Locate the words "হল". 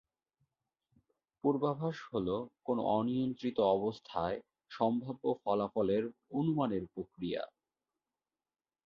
2.11-2.27